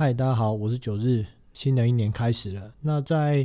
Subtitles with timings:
[0.00, 1.26] 嗨，大家好，我是九日。
[1.52, 3.44] 新的一年开始了，那在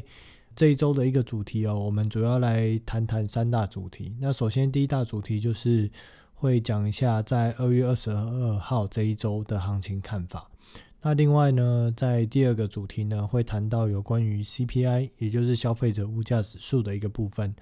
[0.55, 4.15] 这一周的一个主题哦，我们主要来谈谈三大主题。
[4.21, 5.89] 那首先第一大主题就是
[6.35, 10.47] 会讲一下在二月二十二号这一周的行情看法。
[11.01, 17.55] 那另外呢，在第二个主题呢，会谈到有关于 CPI，也就是消费者物价指数的一个部分。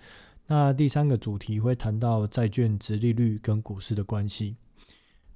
[0.47, 4.57] 那第三个主题会谈到债券值利率跟股市的关系。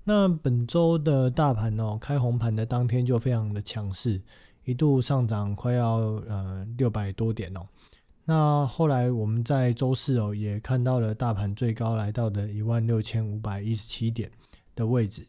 [0.07, 4.21] 那本周的大盘哦，开红盘的当天就非常的强势，
[4.63, 5.95] 一度上涨快要
[6.27, 7.61] 呃六百多点哦。
[8.23, 14.29] 那后来我们在周四哦，也看到了大盘最高来到的一万六千五百一十七点
[14.75, 15.27] 的位置。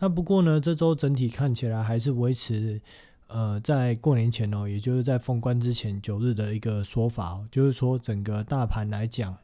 [0.00, 2.80] 那不过呢，这周整体看起来还是维持
[3.28, 9.38] 呃在过年前哦，也就是在封关之前九日的一个说法哦，就是说整个大盘来讲。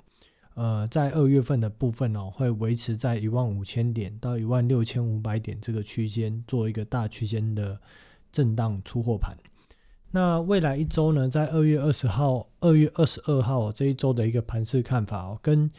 [0.54, 7.80] 呃，在二月份的部分哦，会维持在一万五千点到一万六千五百点这个区间，做一个大区间的
[8.30, 9.36] 震荡出货盘。
[10.10, 15.70] 那未来一周呢，在二月二十号、二月二十二号这一周的一个盘势看法哦，跟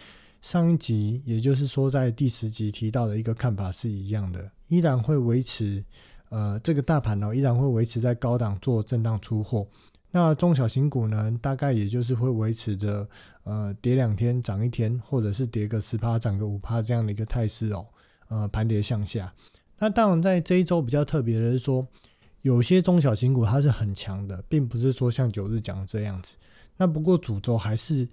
[0.41, 5.85] 上一集，也就是说在第十集提到的一个看法是一样的，依然会维持
[6.29, 9.67] 呃这个大盘哦，依然会维持在高档做震荡出货。
[10.15, 13.09] 那中小型股呢，大概也就是会维持着，
[13.45, 17.83] 呃，跌两天涨一天，或者是跌个十趴涨个五趴这样的一个态势哦，
[18.27, 19.33] 呃，盘跌向下。
[19.79, 21.87] 那当然，在这一周比较特别的是说，
[22.43, 26.37] 有些中小型股它是很强的，并不是说像九日讲的这样子。
[26.77, 28.07] 那不过主轴还是，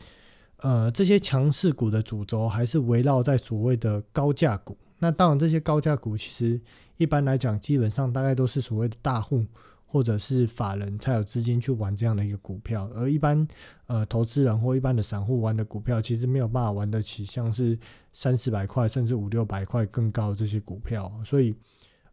[0.57, 4.75] 呃，这些强势股的主轴还是围绕在所谓的高价股。
[4.99, 6.59] 那当然，这些高价股其实
[6.97, 9.45] 一般来讲，基本上大概都是所谓的大户。
[9.93, 13.47] 或者是法人才有资金去玩这样的一个股票，而一般
[13.89, 17.77] 呃投资人或一般的散户玩的股票，其实没有办法玩得起像是
[18.13, 21.13] 三四百块甚至五六百块更高的这些股票。
[21.25, 21.53] 所以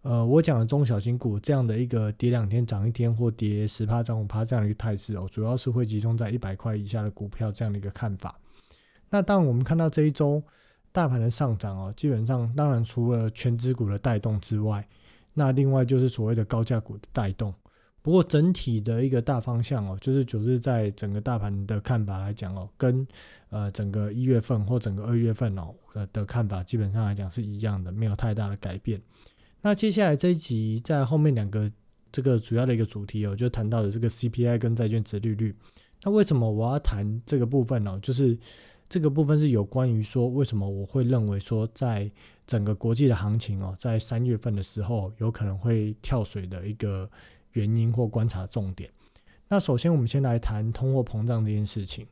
[0.01, 8.39] 呃我讲的中小型股这样的一个跌两天涨一天或跌十趴涨五趴这样的一个态势哦，主要是会集中在一百块以下的股票这样的一个看法。
[9.11, 10.41] 那当我们看到这一周
[10.91, 14.83] 大盘的上涨哦，基本上当然除了全指股的带动之外，
[15.35, 17.53] 那另外就是所谓的高价股的带动。
[18.07, 23.05] 不过整体的一个大方向哦，就是九日在整个大盘的看法来讲哦，跟
[23.49, 29.01] 呃整个一月份或整个二月份哦呃的看法基本上来讲是一样的，没有太大的改变。
[29.61, 31.69] 那接下来这一集在后面两个
[32.09, 35.53] 这个主要的一个主题哦，就谈到的这个 CPI 跟债券值利率。
[36.05, 37.99] 那为什么我要谈这个部分呢？
[38.01, 38.37] 就是
[38.87, 42.09] 这个部分是有关于说为什么我会认为说在
[42.45, 47.09] 整个国际的行情哦，在三月份的时候有可能会跳水的一个。
[47.53, 48.89] 原因或观察重点。
[49.49, 52.05] 那首先，我们先来谈通货膨胀这件事情。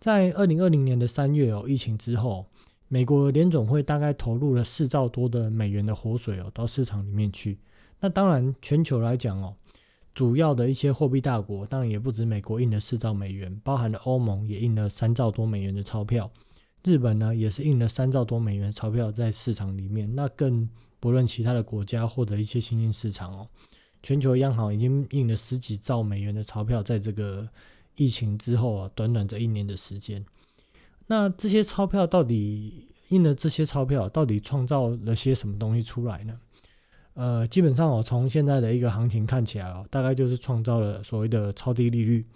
[0.00, 2.46] 在二零二零年的三月哦，疫情之后，
[2.88, 7.58] 美国联总会大概投入了四兆多的美元的活水哦，到市场里面去。
[8.00, 9.56] 那当然，全球来讲哦，
[10.14, 16.30] 主要的一些货币大国，当然也不止美国印了四兆美元，包含了欧盟也印了三兆多美元的钞票，
[16.82, 20.12] 日本呢也是印了三兆多美元钞票在市场里面。
[20.14, 20.68] 那更
[21.00, 23.48] 不论其他的国家或者一些新兴市场哦。
[24.04, 27.48] 全球央行已经印了十几兆美元的钞票，在这个
[27.96, 30.22] 疫情之后啊，短短这一年的时间，
[31.06, 36.38] 那这些钞票到底印了这些钞票，到底创造了些什么东西出来呢？
[37.14, 42.26] 呃，基本上我从现在的一个行情看起来哦，大概就是创造了所谓的超低利率，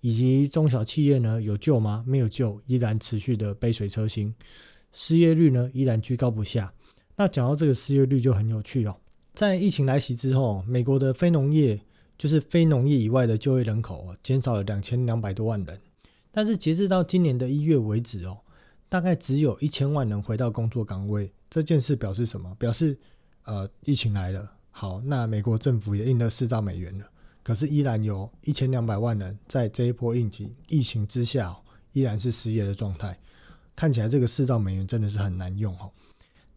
[0.00, 2.02] 以及中小企业呢有救吗？
[2.08, 4.34] 没有救，依然持续的杯水车薪，
[4.92, 6.72] 失业率呢依然居高不下。
[7.14, 8.96] 那讲到这个失业率就很有趣哦。
[9.34, 11.80] 在疫情来袭之后，美国的非农业，
[12.16, 15.80] 就是非农业以外的就业人口减少了两千两百多万人。
[16.30, 18.38] 但是截至到今年的一月为止哦，
[18.88, 21.32] 大概只有一千万人回到工作岗位。
[21.50, 22.54] 这件事表示什么？
[22.60, 22.96] 表示
[23.44, 24.48] 呃，疫情来了。
[24.70, 27.06] 好，那美国政府也印了四兆美元了，
[27.42, 31.56] 可是依然有一千两百万人在这一波疫情疫情之下，
[31.92, 33.18] 依然是失业的状态。
[33.74, 35.90] 看起来这个四兆美元真的是很难用哦。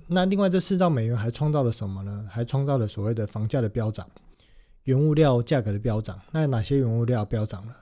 [0.10, 2.26] 那另外这四兆美元还创造了什么呢？
[2.32, 4.10] 还创造了所谓的房价的飙涨，
[4.86, 6.18] 原物料价格的飙涨。
[6.32, 7.76] 那哪些原物料飙涨了？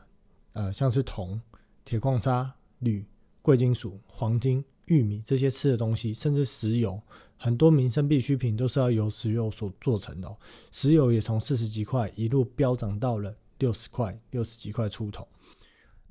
[0.54, 1.40] 呃，像是铜、
[1.84, 3.06] 铁矿砂、铝、
[3.44, 7.00] 贵金属、黄金、玉米这些吃的东西，甚至石油，
[7.38, 10.36] 很多民生必需品都是要由石油所做成的。
[10.72, 15.28] 石油也从四十几块一路飙涨到了六十块、六十几块出头。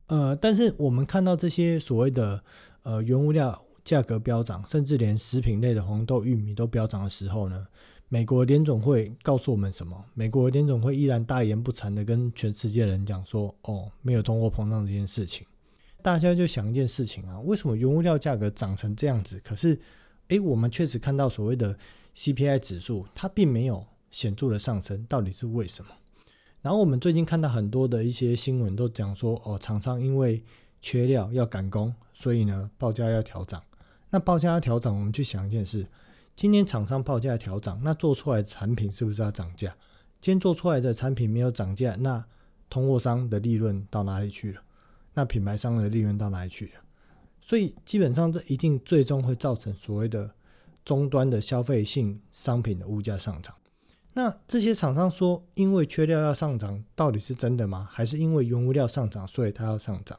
[0.06, 2.40] 呃，但是我们看到这些所谓的
[2.84, 3.60] 呃原物料。
[3.84, 7.66] 价格飙涨，甚至连食品类的红豆、玉米都飙涨的时候呢，
[8.08, 10.02] 美国联总会告诉我们什么？
[10.14, 15.46] 美国联总会依然大言不惭的跟全世界人讲说：“哦，没有通货膨胀这件事情。”
[16.02, 19.40] 大家就想一件事情啊，为什么原物料价格涨成这样子？
[19.44, 19.78] 可是，
[20.28, 21.76] 诶，我们确实看到所谓的
[22.16, 25.90] CPI 指数，它并没有显著的上升，到底是为什么？
[26.62, 30.42] 然后我们最近看到很多的一些新闻都讲说，哦，厂商因为
[30.80, 33.62] 缺料要赶工，所以呢报价要调涨。
[34.14, 35.84] 那报价要调涨，我们去想一件事：
[36.36, 39.74] 今天厂商报价调涨，那做出来的产品是不是要涨价？
[40.20, 42.24] 今天做出来的产品没有涨价，那
[42.70, 44.60] 通货商的利润到哪里去了？
[45.14, 46.72] 那品牌商的利润到哪里去了？
[47.40, 50.30] 所以基本上这一定最终会造成所谓的
[50.84, 53.52] 终端的消费性商品的物价上涨。
[54.12, 57.88] 那这些厂商说，因为缺料要上涨，到底是真的吗？
[57.90, 60.16] 还是因为原物料上涨，所以它要上涨？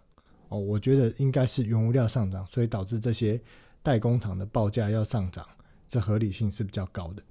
[0.50, 3.40] 哦，我觉得应该是原物料上涨，所以导致这些
[3.86, 5.46] 代工厂的报价要上涨，
[5.88, 7.22] 这合理性是比较高的。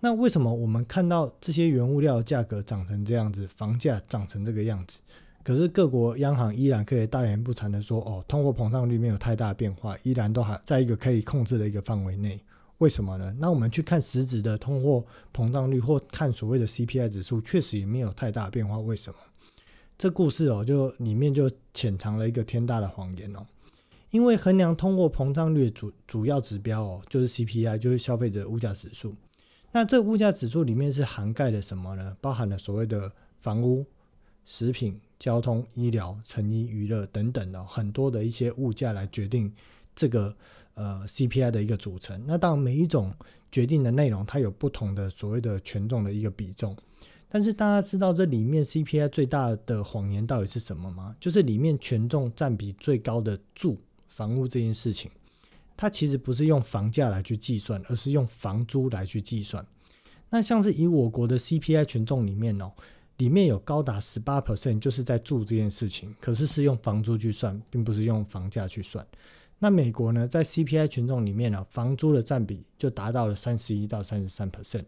[0.00, 5.00] 那为什么我们看到这些原物料价格涨成这样子，房价涨成这个样子，
[5.44, 12.40] 可是各国央行依然可以大言不惭的说，哦，通货膨胀率没有太大变化，依然都还在一个可以控制的一个范围内。
[12.78, 13.36] 为什么呢？
[13.38, 15.04] 那我们去看实质的通货
[15.34, 18.78] 膨胀率，或看所谓的 CPI 指数，确实也没有太大变化。
[18.78, 19.18] 为什么？
[19.98, 23.46] 这故事哦，就里面就潜藏了一个天大的谎言哦。
[24.12, 29.16] 因为衡量通货膨胀率主主要指标哦，就是 CPI，就是消费者物价指数。
[29.72, 32.16] 那这物价指数里面是涵盖了什么呢？
[32.20, 33.10] 包含了所谓的
[33.40, 33.84] 房屋、
[34.46, 39.52] 食品、交通、医疗、成衣、娱乐等等的很多的一些物价来决定
[39.96, 40.32] 这个。
[40.74, 43.12] 呃，CPI 的一个组成，那当每一种
[43.50, 46.74] 决定的内容，它有不同的所谓的权重的一个比重。
[47.28, 51.14] 但是大家知道这里面 CPI 最大的谎言到底是什么吗？
[51.20, 53.76] 就是里面权重占比最高的住
[54.12, 55.10] 房屋这件事情，
[55.74, 59.66] 它其实不是用房价来去计算，而是用房租来去计算。
[60.28, 62.70] 那像是以我国的 CPI 权重里面哦，
[63.16, 69.06] 里面有高达十八 percent 就是在住这件事情，可是是用房租去算，并不是用房价去算。
[69.58, 74.84] 那美国呢，在 CPI 群众里面呢，房租的占比就达到了三十一到三十三 percent。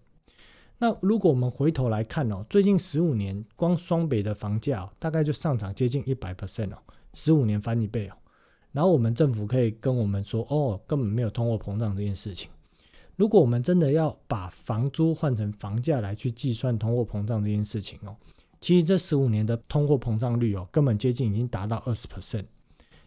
[0.78, 6.78] 那如果我们回头来看哦，最近十五年光双北的房价大概就上涨接近一百 percent 哦，
[7.14, 8.16] 十五年翻一倍哦。
[8.74, 12.50] 然后我们政府可以跟我们说，哦，根本没有通货膨胀这件事情。
[13.14, 18.16] 如果我们真的要把房租换成房价来去计算通货膨胀这件事情哦，
[18.60, 22.46] 其实这十五年的通货膨胀率哦，根本接近已经达到二十 percent。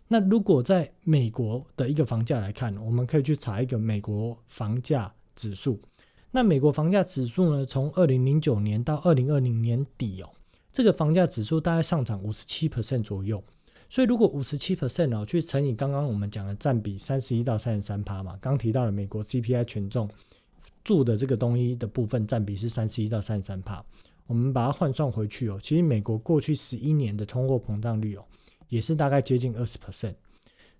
[0.07, 5.77] 那如果在美国的一个房价来看，我们可以去查一个美国房价指数。
[6.31, 10.29] 那美国房价指数呢，从二零零九年到二零二零年底哦，
[10.71, 13.43] 这个房价指数大概上涨五十七 percent 左右。
[13.89, 20.09] 所以如果五十七 percent 哦，去乘以刚刚我们讲的占比三十一到三十三趴嘛，刚提到了美国 CPI 权重
[20.83, 23.83] 住的这个东西的部分占比是三十一到三十三趴，
[24.25, 28.23] 我们把它换算回去哦，其实美国过去十一年的通货膨胀率哦。
[28.69, 30.15] 也是大概接近二十 percent，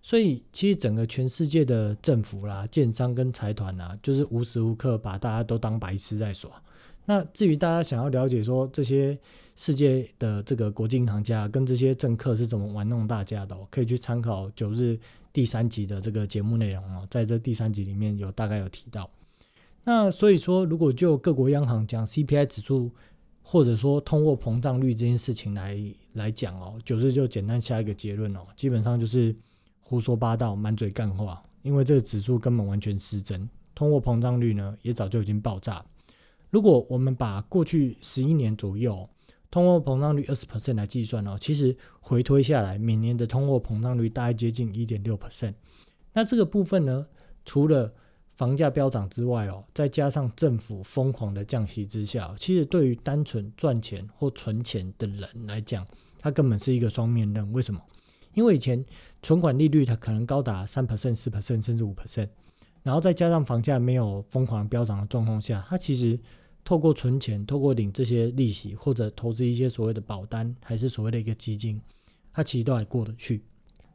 [0.02, 6.52] 所以其实整个全世界的政府啦、建商跟财团啊，就是无时无刻把大家都当白痴在耍。
[7.06, 9.18] 那至于大家想要了解说这些
[9.58, 14.98] 世界的这个国际银行家跟这些政客是怎么玩弄大家的，可以去参考九日
[15.34, 19.10] 第三集的这个节目内容哦，在这第三集里面有大概有提到。
[19.84, 22.90] 那所以说，如果就各国央行讲 CPI 指数。
[23.50, 25.82] 或者说通货膨胀率这件事情来
[26.12, 29.34] 来讲哦，九日就简单下一个结论哦，基本上就是
[29.80, 35.82] 胡说八道、满嘴干话，因为这个指数根本完全失真，通货膨胀率呢也早就已经爆炸。
[36.50, 39.08] 如果我们把过去十一年左右
[39.50, 45.54] 通货膨胀率二十 percent 来计算哦，其实回推下来，每年的通货膨胀率大概接近一点六 percent。
[46.14, 47.08] 那这个部分呢，
[47.46, 47.94] 除了
[48.36, 55.88] 房价飙涨之外哦，再加上政府疯狂的降息之下，其实对于单纯赚钱或存钱的人来讲，
[56.20, 57.52] 它根本是一个双面刃。
[57.54, 57.82] 为什么？
[58.34, 58.86] 因为以前
[59.24, 62.30] 存款利率它可能高达三 percent、四 percent 甚至五 percent，
[62.84, 66.20] 然后再加上房价没有疯狂飙涨的状况下，它其实
[66.68, 71.80] 透过存钱、透过领这些利息或者投资一些所谓的保单，还是所谓的一个基金，
[72.34, 73.42] 它其实都还过得去。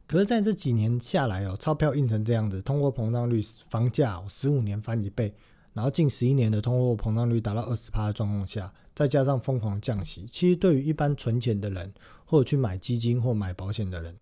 [0.07, 3.39] 可是在这几年下来哦，钞票印成这样子，通货膨胀率、
[3.69, 5.31] 房价十五年翻一倍，
[5.73, 11.93] 然后近十一年的通货膨胀率达到二十趴的状况下，再加上疯狂降息，其实对于一般存钱的人，
[12.25, 14.15] 或者去买基金或买保险的人，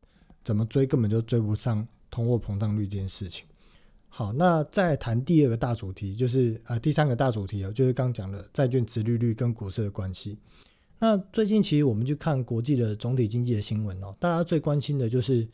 [0.43, 3.45] 怎么追根本就追不上通货膨胀率这件事情。
[4.13, 10.37] 好，那再谈第二个大主题，就是啊第三个大主题哦，就是刚讲的债券值利率跟股市的关系。
[10.99, 15.47] 那最近其实我们去看国际的总体经济的新闻哦，大家最关心的就是。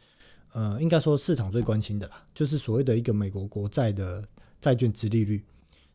[0.54, 4.24] 呃，应该说市场最关心的啦，就是所谓的一个美国国债的
[4.60, 5.44] 债券值利率。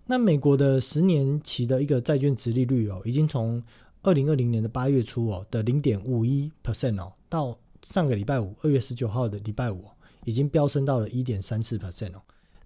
[0.06, 3.60] 那美国的十年期的一个债券值利率哦，已经从
[4.02, 9.84] 二零二零年的八月初哦的零点五一 percent 哦，到上个礼拜五二月十九号的礼拜五，
[10.24, 12.22] 已经飙升到了一点三四 percent 哦，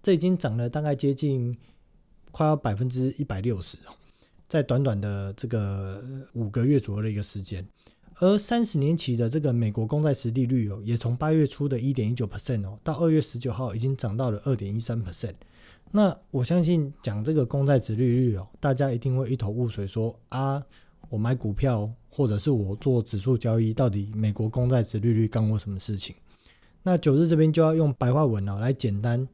[0.06, 1.58] 这已经涨了大概接近
[2.30, 3.90] 快要百分之一百六十哦。
[4.46, 6.00] 在短短的这个
[6.34, 7.66] 五个月左右的一个时间。
[8.20, 15.34] 而三十年期的这个美国公债值利率哦，也从八月初的一点一九 percent 哦，到二月十九号已经涨到了二点一三 percent。
[15.90, 20.62] 那我相信讲这个公债值利率哦，大家一定会一头雾水，说啊，
[21.08, 26.14] 我买股票或者是我做指数交易，到底美国公债值利率干我什么事情？
[26.84, 29.26] 那九日这边就要用白话文哦，来简单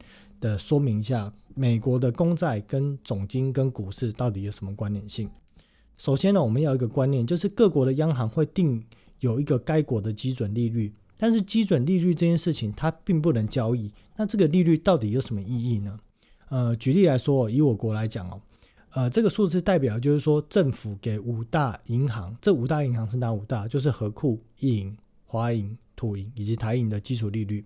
[0.43, 5.29] 的说明一下美国的公债跟总金跟股市到底有什么关联性。
[5.97, 8.83] 首先呢，我们要一个观念，就是各国的央行会定
[9.21, 13.89] 有一个该国的基准利率，但是基准利率这件事情它并不能交易。
[14.17, 15.97] 那这个利率到底有什么意义呢？
[16.49, 18.41] 呃，举例来说，以我国来讲哦，
[18.91, 23.65] 呃，这个数字代表就是说政府给五大银行，这五大银行是哪五大？
[23.67, 24.95] 就是和库、银、
[25.25, 27.63] 华银、土银以及台银的基础利率。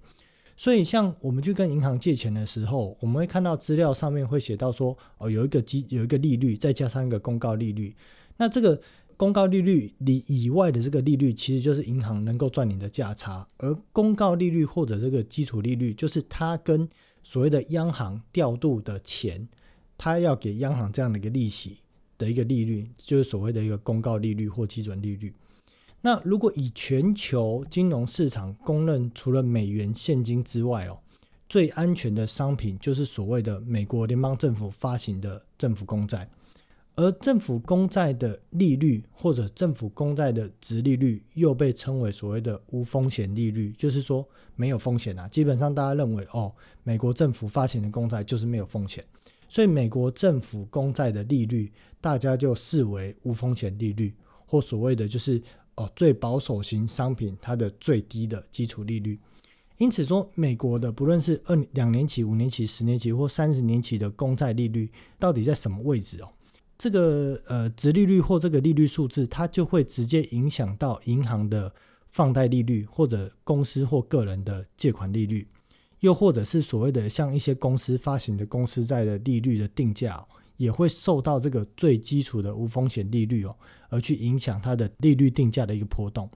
[0.59, 7.95] 所以，像我们去跟银行借钱的时候，我们会看到资料上面会写到说，哦，有一个基有一个利率，再加上一个公告利率。
[8.37, 8.81] 那这个
[9.15, 13.47] 公告利率里以外的这个利率，其实就是银行能够赚你的价差。
[13.57, 16.89] 而公告利率或者这个基础利率，就是它跟
[17.23, 19.47] 所谓的央行调度的钱，
[19.95, 21.77] 它要给央行这样的一个利息
[22.17, 25.31] 的一个利率，就是所谓的一个公告利率或基准利率。
[26.07, 30.97] 那如果以全球金融市场公认，除了美元现金之外哦，
[31.49, 36.25] 最安全的商品就是所谓的美国联邦政府发行的政府公债，
[36.95, 45.27] 而政府公债的利率或者政府公债的值利率又被称为所谓的无风险利率，就是说没有风险啊。
[45.27, 46.49] 基本上大家认为哦，
[46.83, 49.03] 美国政府发行的公债就是没有风险，
[49.49, 55.43] 所以美国政府公债的利率大家就视为无风险利率，或所谓的就是。
[55.77, 59.19] 哦，最保守型商品它的最低的基础利率，
[59.77, 66.29] 因此说美国的不论是二两年期、五年期、十年期或三十年期的公债利率到底在什么位置哦？
[66.79, 71.71] 这个呃，值利率或这个利率数字，它就会直接影响到银行的
[72.11, 75.47] 放贷利率，或者公司或个人的借款利率，
[75.99, 80.25] 又或者是所谓的像一些公司发行的公司债的利率的定价。
[80.57, 83.55] 也会受到这个最基础的无风险利率哦，
[83.89, 86.29] 而去影响它的利率定价的一个波动。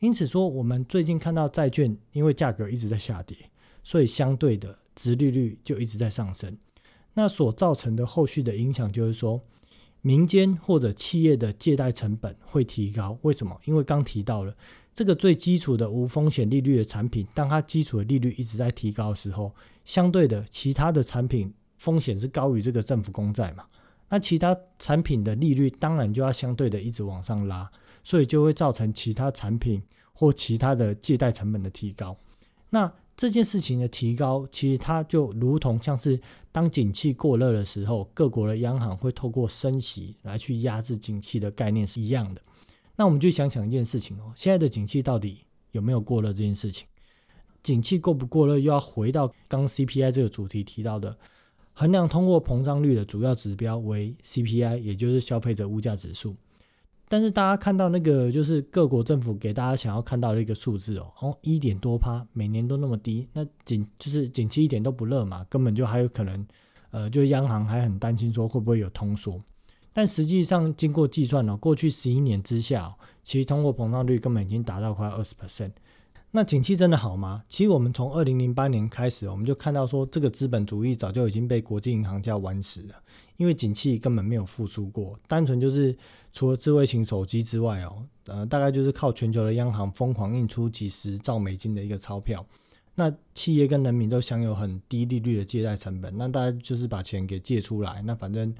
[0.00, 3.36] 因此说，我们最近看到债券因为价格一直在下跌，
[3.82, 6.56] 所以相对的值利率就一直在上升。
[7.14, 9.40] 那所造成的后续的影响就是说，
[10.02, 13.18] 民间或者企业的借贷成本会提高。
[13.22, 13.60] 为什么？
[13.64, 14.56] 因为刚提到了
[14.94, 19.52] 这个最基础的无风险利率的产品，当它基础的利率一直在提高的时候，
[19.84, 21.52] 相对的其他的产品。
[21.78, 23.64] 风险是高于这个政府公债嘛？
[24.10, 27.70] 那其他产品的利率当然就要相对的一直往上拉，
[28.02, 29.82] 所以就会造成其他产品
[30.14, 32.16] 或其他的借贷成本的提高。
[32.70, 36.18] 那这件事情的提高，其实它就如同像是
[36.52, 42.40] 当景气过热的时候，各国的央行会透过升息来去压制景气的概念是一样的。
[42.96, 46.86] 那我们就想想一件事情哦，现在的景气到底有没有过热这件事情？
[47.62, 51.14] 景气过不过热，又要回到刚 CPI 这个主题提到的。
[51.80, 56.34] 衡量通货膨胀率的主要指标为 CPI，也就是消费者物价指数。
[57.08, 66.44] 但是大家看到那个，就是各国政府给大家想要看到的一个数字哦，哦，一点多趴，每年都那么低，那景就是景气一点都不热嘛，根本就还有可能，
[66.90, 69.40] 呃，就央行还很担心说会不会有通缩。
[69.92, 72.92] 但实际上经过计算呢，过去十一年之下，
[73.22, 75.70] 其实通货膨胀率根本已经达到快二十 percent。
[76.30, 77.42] 那景气真的好吗？
[77.48, 82.94] 其实我们从二零零八年开始，我们就看到说，这个资本主义早就已经被国际银行家玩死了。
[83.38, 85.96] 因为景气根本没有复苏过，单纯就是
[86.32, 92.44] 除了智慧型手机之外哦，呃，大概就是靠全球的央行疯狂印出几十兆美金的一个钞票。
[92.94, 98.54] 那企业跟人民都享有很低利率的借贷成本，那大家就是把钱给借出来，那反正。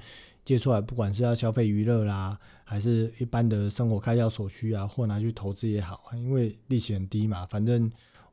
[0.49, 7.45] 借出来，不管是要消费娱乐啦，还是一般的生活开销所需啊，或拿去投资也好啊，因为利息很低嘛。
[7.45, 7.87] 反正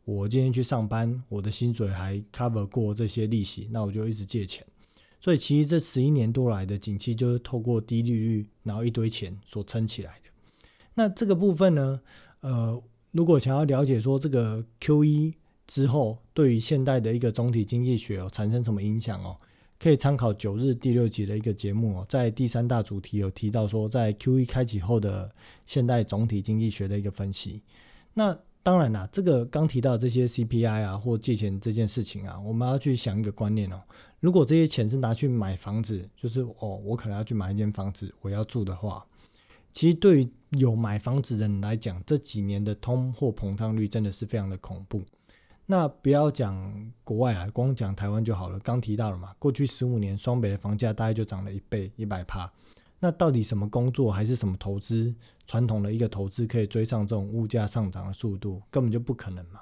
[0.07, 4.67] 我今天去上班，我的薪水还 cover 过这些利息，那我就一直借钱。
[5.21, 10.31] 所以其实这十一年多来的景气，就是透过低利率，然后一堆钱所撑起来的。
[10.95, 12.01] 那这个部分呢，
[12.41, 12.83] 呃，
[13.13, 15.35] 如果想要了解说这个 Q 一
[15.67, 19.37] 之后，对于现代的一个总体经济学哦，产生什么影响哦？
[19.79, 25.31] 可以参考九日第六集的一个节目哦，在第三大主题有提到说，在 Q E 开启后的
[25.67, 27.63] 现代总体经济学的一个分析。
[28.15, 33.81] 那当然啦，这个刚提到这些 C P I 啊或借钱这件事情啊，我们要去想一个观念哦。
[34.19, 39.07] 如果这些钱是拿去买房子，就是哦，我可能要去买一间房子，我要住的话，
[39.73, 45.03] 其实对于有买房子的人来讲，这几年的通货膨胀率真的是非常的恐怖。
[45.67, 48.59] 那不要讲国外啊，光讲台湾就好了。
[48.61, 52.51] 刚提到了嘛，过去十五年双北的房价大概就涨了一倍，一百趴。
[53.01, 55.15] 那到底什么工作还是什么投资，
[55.47, 59.61] 传统的一个投资可以追上这种物价上涨的速度，根本就不可能嘛。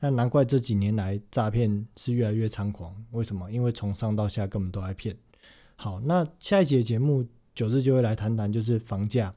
[0.00, 2.94] 那难怪这几年来诈骗是越来越猖狂。
[3.12, 3.50] 为什么？
[3.50, 5.16] 因为从上到下根本都在骗。
[5.76, 9.32] 好，那下一节节目九日就会来谈谈，就是房价。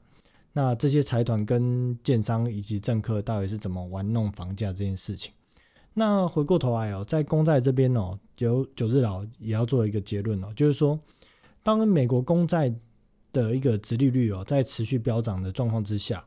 [0.52, 5.32] 那这些财团跟建商以及政客到底是怎么玩弄房价这件事情？
[5.98, 10.96] 那回过头来哦，在公债这边哦，九九日老也要做一个结论哦，就是说，
[11.64, 12.72] 当美国公债
[13.32, 16.24] 的一个殖利率哦，在持续飙涨的状况之下，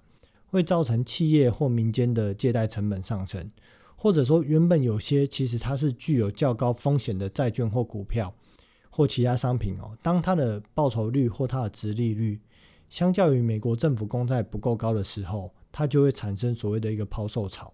[0.48, 3.50] 会造成企业或民间的借贷成本上升。
[3.96, 8.34] 或者说，原本有些其实它是具有较高风险的债券或股票
[8.90, 12.38] 或其他商品哦，当它的报酬率或它的值利率
[12.90, 17.72] 相较于美国政府公债不够高的时候，它就会产生所谓的一个抛售潮。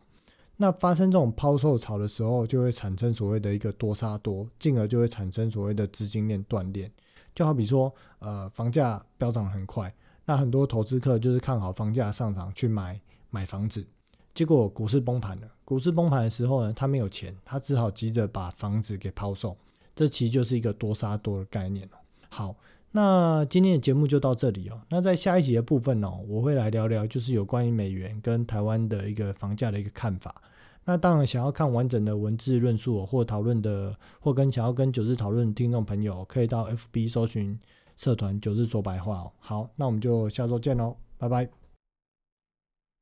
[0.57, 6.91] 那发生这种抛售潮的时候，就会产生所谓的一个多杀多，进而就会产生所谓的资金链断裂。
[7.35, 9.93] 就好比说，呃，房价飙涨很快，
[10.25, 12.99] 那很多投资客就是看好房价上涨去买
[13.29, 13.85] 买房子。
[14.33, 15.47] 结果股市崩盘了。
[15.63, 19.55] 股市崩盘的时候呢，他没有钱，他只好急着把房子给抛售。
[19.95, 21.87] 这其实就是一个多杀多的概念
[22.29, 22.55] 好，
[22.91, 24.81] 那今天的节目就到这里哦。
[24.89, 30.33] 那在下一集的部分哦，我会来聊聊就是有关于美元跟台湾的一个房价的一个看法。
[30.85, 37.59] 那当然，想要看完整的文字论述或讨论的，或跟想要跟九日讨论的听众朋友，可以到 FB 搜寻
[37.97, 39.31] 社团九日说白话哦。
[39.39, 41.66] 好，那我们就下周见喽，拜拜。